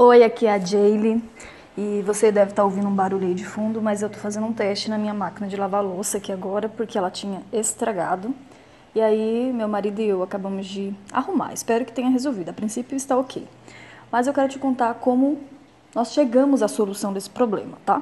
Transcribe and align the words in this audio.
Oi, 0.00 0.22
aqui 0.22 0.46
é 0.46 0.52
a 0.52 0.58
Jaylee 0.60 1.20
e 1.76 2.04
você 2.06 2.30
deve 2.30 2.52
estar 2.52 2.62
ouvindo 2.62 2.86
um 2.86 2.94
barulho 2.94 3.26
aí 3.26 3.34
de 3.34 3.44
fundo, 3.44 3.82
mas 3.82 4.00
eu 4.00 4.06
estou 4.06 4.22
fazendo 4.22 4.46
um 4.46 4.52
teste 4.52 4.88
na 4.88 4.96
minha 4.96 5.12
máquina 5.12 5.48
de 5.48 5.56
lavar 5.56 5.82
louça 5.82 6.18
aqui 6.18 6.30
agora 6.30 6.68
porque 6.68 6.96
ela 6.96 7.10
tinha 7.10 7.42
estragado. 7.52 8.32
E 8.94 9.00
aí 9.00 9.52
meu 9.52 9.66
marido 9.66 10.00
e 10.00 10.06
eu 10.06 10.22
acabamos 10.22 10.66
de 10.66 10.94
arrumar. 11.12 11.52
Espero 11.52 11.84
que 11.84 11.90
tenha 11.90 12.10
resolvido. 12.10 12.48
A 12.48 12.52
princípio 12.52 12.94
está 12.94 13.18
ok. 13.18 13.44
Mas 14.08 14.28
eu 14.28 14.32
quero 14.32 14.48
te 14.48 14.56
contar 14.56 14.94
como 14.94 15.40
nós 15.92 16.12
chegamos 16.12 16.62
à 16.62 16.68
solução 16.68 17.12
desse 17.12 17.30
problema, 17.30 17.76
tá? 17.84 18.00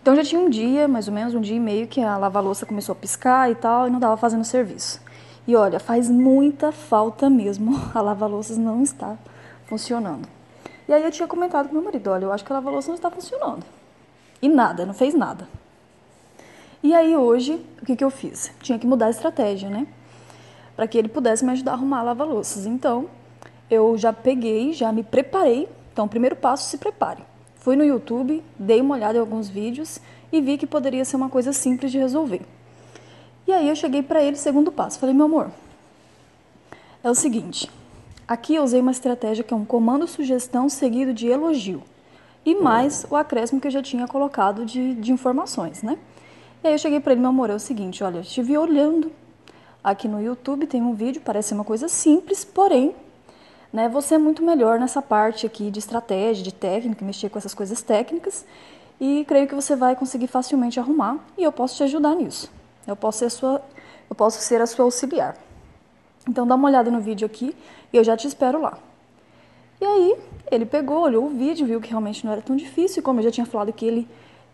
Então 0.00 0.14
já 0.14 0.22
tinha 0.22 0.40
um 0.40 0.48
dia, 0.48 0.86
mais 0.86 1.08
ou 1.08 1.14
menos 1.14 1.34
um 1.34 1.40
dia 1.40 1.56
e 1.56 1.60
meio, 1.60 1.88
que 1.88 2.00
a 2.00 2.16
lava-louça 2.16 2.64
começou 2.64 2.92
a 2.92 2.96
piscar 2.96 3.50
e 3.50 3.56
tal, 3.56 3.88
e 3.88 3.90
não 3.90 3.96
estava 3.96 4.16
fazendo 4.16 4.44
serviço. 4.44 5.02
E 5.44 5.56
olha, 5.56 5.80
faz 5.80 6.08
muita 6.08 6.70
falta 6.70 7.28
mesmo. 7.28 7.76
A 7.92 8.00
lava-louças 8.00 8.56
não 8.56 8.80
está 8.80 9.16
funcionando. 9.64 10.35
E 10.88 10.92
aí 10.92 11.02
eu 11.02 11.10
tinha 11.10 11.26
comentado 11.26 11.68
com 11.68 11.74
meu 11.74 11.82
marido, 11.82 12.10
olha, 12.10 12.24
eu 12.24 12.32
acho 12.32 12.44
que 12.44 12.52
a 12.52 12.56
lava-louça 12.56 12.88
não 12.88 12.94
está 12.94 13.10
funcionando. 13.10 13.64
E 14.40 14.48
nada, 14.48 14.86
não 14.86 14.94
fez 14.94 15.14
nada. 15.14 15.48
E 16.82 16.94
aí 16.94 17.16
hoje, 17.16 17.60
o 17.82 17.86
que, 17.86 17.96
que 17.96 18.04
eu 18.04 18.10
fiz? 18.10 18.52
Tinha 18.60 18.78
que 18.78 18.86
mudar 18.86 19.06
a 19.06 19.10
estratégia, 19.10 19.68
né? 19.68 19.86
Para 20.76 20.86
que 20.86 20.96
ele 20.96 21.08
pudesse 21.08 21.44
me 21.44 21.52
ajudar 21.52 21.72
a 21.72 21.74
arrumar 21.74 22.00
a 22.00 22.02
lava-louças. 22.02 22.66
Então, 22.66 23.08
eu 23.70 23.96
já 23.98 24.12
peguei, 24.12 24.72
já 24.72 24.92
me 24.92 25.02
preparei. 25.02 25.68
Então, 25.92 26.06
primeiro 26.06 26.36
passo, 26.36 26.68
se 26.68 26.78
prepare. 26.78 27.22
Fui 27.56 27.74
no 27.74 27.84
YouTube, 27.84 28.44
dei 28.56 28.80
uma 28.80 28.94
olhada 28.94 29.18
em 29.18 29.20
alguns 29.20 29.48
vídeos 29.48 29.98
e 30.30 30.40
vi 30.40 30.56
que 30.56 30.66
poderia 30.66 31.04
ser 31.04 31.16
uma 31.16 31.28
coisa 31.28 31.52
simples 31.52 31.90
de 31.90 31.98
resolver. 31.98 32.42
E 33.46 33.52
aí 33.52 33.68
eu 33.68 33.74
cheguei 33.74 34.02
para 34.02 34.22
ele, 34.22 34.36
segundo 34.36 34.70
passo. 34.70 34.98
Falei, 34.98 35.14
meu 35.14 35.26
amor, 35.26 35.50
é 37.02 37.10
o 37.10 37.14
seguinte, 37.14 37.70
Aqui 38.28 38.56
eu 38.56 38.64
usei 38.64 38.80
uma 38.80 38.90
estratégia 38.90 39.44
que 39.44 39.54
é 39.54 39.56
um 39.56 39.64
comando 39.64 40.08
sugestão 40.08 40.68
seguido 40.68 41.14
de 41.14 41.28
elogio 41.28 41.80
e 42.44 42.56
mais 42.56 43.06
o 43.08 43.14
acréscimo 43.14 43.60
que 43.60 43.68
eu 43.68 43.70
já 43.70 43.80
tinha 43.80 44.08
colocado 44.08 44.64
de, 44.64 44.94
de 44.96 45.12
informações, 45.12 45.80
né? 45.80 45.96
E 46.62 46.66
aí 46.66 46.74
eu 46.74 46.78
cheguei 46.78 46.98
para 46.98 47.12
ele, 47.12 47.20
meu 47.20 47.30
amor, 47.30 47.50
é 47.50 47.54
o 47.54 47.60
seguinte, 47.60 48.02
olha, 48.02 48.18
estive 48.18 48.58
olhando 48.58 49.12
aqui 49.82 50.08
no 50.08 50.20
YouTube, 50.20 50.66
tem 50.66 50.82
um 50.82 50.92
vídeo, 50.92 51.22
parece 51.24 51.54
uma 51.54 51.62
coisa 51.62 51.86
simples, 51.86 52.44
porém, 52.44 52.96
né, 53.72 53.88
você 53.88 54.16
é 54.16 54.18
muito 54.18 54.42
melhor 54.42 54.80
nessa 54.80 55.00
parte 55.00 55.46
aqui 55.46 55.70
de 55.70 55.78
estratégia, 55.78 56.42
de 56.42 56.52
técnica, 56.52 57.04
mexer 57.04 57.28
com 57.28 57.38
essas 57.38 57.54
coisas 57.54 57.80
técnicas, 57.80 58.44
e 59.00 59.24
creio 59.28 59.46
que 59.46 59.54
você 59.54 59.76
vai 59.76 59.94
conseguir 59.94 60.26
facilmente 60.26 60.80
arrumar, 60.80 61.18
e 61.38 61.44
eu 61.44 61.52
posso 61.52 61.76
te 61.76 61.84
ajudar 61.84 62.16
nisso. 62.16 62.50
Eu 62.84 62.96
posso 62.96 63.18
ser 63.20 63.30
sua, 63.30 63.62
eu 64.10 64.16
posso 64.16 64.40
ser 64.40 64.60
a 64.60 64.66
sua 64.66 64.84
auxiliar. 64.84 65.36
Então 66.28 66.46
dá 66.46 66.54
uma 66.54 66.68
olhada 66.68 66.90
no 66.90 67.00
vídeo 67.00 67.26
aqui 67.26 67.54
e 67.92 67.96
eu 67.96 68.04
já 68.04 68.16
te 68.16 68.26
espero 68.26 68.60
lá. 68.60 68.78
E 69.80 69.84
aí 69.84 70.16
ele 70.50 70.64
pegou, 70.66 71.02
olhou 71.02 71.26
o 71.26 71.28
vídeo, 71.28 71.66
viu 71.66 71.80
que 71.80 71.90
realmente 71.90 72.24
não 72.24 72.32
era 72.32 72.40
tão 72.40 72.56
difícil, 72.56 73.00
e 73.00 73.02
como 73.02 73.20
eu 73.20 73.24
já 73.24 73.30
tinha 73.30 73.46
falado 73.46 73.72
que 73.72 73.84
ele 73.84 74.08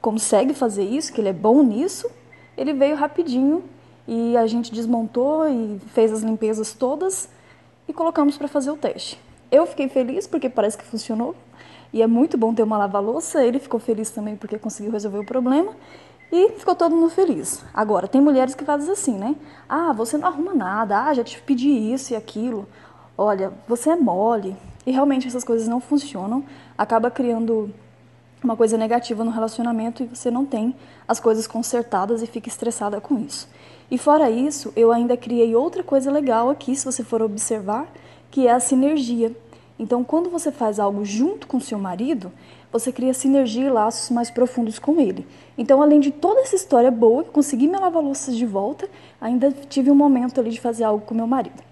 consegue 0.00 0.52
fazer 0.54 0.84
isso, 0.84 1.12
que 1.12 1.20
ele 1.20 1.28
é 1.28 1.32
bom 1.32 1.62
nisso, 1.62 2.10
ele 2.56 2.72
veio 2.72 2.96
rapidinho 2.96 3.64
e 4.06 4.36
a 4.36 4.46
gente 4.46 4.72
desmontou 4.72 5.48
e 5.48 5.80
fez 5.92 6.12
as 6.12 6.22
limpezas 6.22 6.72
todas 6.72 7.28
e 7.88 7.92
colocamos 7.92 8.36
para 8.36 8.46
fazer 8.46 8.70
o 8.70 8.76
teste. 8.76 9.18
Eu 9.50 9.66
fiquei 9.66 9.88
feliz 9.88 10.26
porque 10.26 10.48
parece 10.48 10.76
que 10.76 10.84
funcionou 10.84 11.34
e 11.92 12.02
é 12.02 12.06
muito 12.06 12.36
bom 12.36 12.52
ter 12.54 12.62
uma 12.62 12.76
lava-louça. 12.76 13.44
Ele 13.44 13.58
ficou 13.58 13.80
feliz 13.80 14.10
também 14.10 14.36
porque 14.36 14.58
conseguiu 14.58 14.92
resolver 14.92 15.18
o 15.18 15.24
problema 15.24 15.72
e 16.30 16.50
ficou 16.58 16.74
todo 16.74 16.94
mundo 16.94 17.10
feliz. 17.10 17.64
Agora, 17.72 18.08
tem 18.08 18.20
mulheres 18.20 18.54
que 18.54 18.64
fazem 18.64 18.92
assim, 18.92 19.16
né? 19.16 19.36
Ah, 19.68 19.92
você 19.92 20.18
não 20.18 20.28
arruma 20.28 20.54
nada, 20.54 21.04
ah, 21.04 21.14
já 21.14 21.22
te 21.22 21.40
pedi 21.40 21.68
isso 21.68 22.12
e 22.12 22.16
aquilo. 22.16 22.66
Olha, 23.16 23.52
você 23.68 23.90
é 23.90 23.96
mole. 23.96 24.56
E 24.84 24.90
realmente 24.90 25.26
essas 25.26 25.44
coisas 25.44 25.66
não 25.66 25.80
funcionam. 25.80 26.44
Acaba 26.76 27.10
criando 27.10 27.72
uma 28.42 28.56
coisa 28.56 28.76
negativa 28.76 29.24
no 29.24 29.30
relacionamento 29.30 30.02
e 30.02 30.06
você 30.06 30.30
não 30.30 30.44
tem 30.44 30.74
as 31.08 31.18
coisas 31.18 31.46
consertadas 31.46 32.22
e 32.22 32.26
fica 32.26 32.48
estressada 32.48 33.00
com 33.00 33.18
isso. 33.18 33.48
E 33.90 33.96
fora 33.96 34.30
isso, 34.30 34.72
eu 34.76 34.92
ainda 34.92 35.16
criei 35.16 35.54
outra 35.54 35.82
coisa 35.82 36.10
legal 36.10 36.50
aqui, 36.50 36.74
se 36.74 36.84
você 36.84 37.04
for 37.04 37.22
observar, 37.22 37.86
que 38.30 38.46
é 38.46 38.52
a 38.52 38.60
sinergia. 38.60 39.34
Então, 39.78 40.02
quando 40.02 40.30
você 40.30 40.50
faz 40.50 40.78
algo 40.78 41.04
junto 41.04 41.46
com 41.46 41.60
seu 41.60 41.78
marido, 41.78 42.32
você 42.72 42.90
cria 42.90 43.12
sinergia 43.12 43.66
e 43.66 43.70
laços 43.70 44.10
mais 44.10 44.30
profundos 44.30 44.78
com 44.78 45.00
ele. 45.00 45.26
Então, 45.56 45.82
além 45.82 46.00
de 46.00 46.10
toda 46.10 46.40
essa 46.40 46.56
história 46.56 46.90
boa, 46.90 47.24
consegui 47.24 47.68
me 47.68 47.78
lavar 47.78 48.02
louças 48.02 48.36
de 48.36 48.46
volta, 48.46 48.88
ainda 49.20 49.52
tive 49.68 49.90
um 49.90 49.94
momento 49.94 50.40
ali 50.40 50.50
de 50.50 50.60
fazer 50.60 50.84
algo 50.84 51.04
com 51.04 51.14
meu 51.14 51.26
marido. 51.26 51.62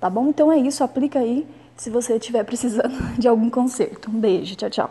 Tá 0.00 0.10
bom? 0.10 0.28
Então 0.28 0.50
é 0.50 0.58
isso, 0.58 0.82
aplica 0.82 1.20
aí 1.20 1.46
se 1.76 1.88
você 1.88 2.16
estiver 2.16 2.44
precisando 2.44 2.92
de 3.18 3.28
algum 3.28 3.48
conserto. 3.48 4.10
Um 4.10 4.18
beijo, 4.18 4.56
tchau, 4.56 4.70
tchau. 4.70 4.90